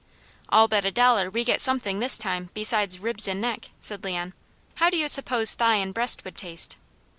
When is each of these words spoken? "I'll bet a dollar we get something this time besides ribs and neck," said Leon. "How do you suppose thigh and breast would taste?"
"I'll 0.49 0.67
bet 0.67 0.83
a 0.83 0.89
dollar 0.89 1.29
we 1.29 1.43
get 1.43 1.61
something 1.61 1.99
this 1.99 2.17
time 2.17 2.49
besides 2.55 2.97
ribs 2.97 3.27
and 3.27 3.39
neck," 3.39 3.69
said 3.81 4.03
Leon. 4.03 4.33
"How 4.81 4.89
do 4.89 4.97
you 4.97 5.07
suppose 5.07 5.53
thigh 5.53 5.75
and 5.75 5.93
breast 5.93 6.25
would 6.25 6.35
taste?" 6.35 6.75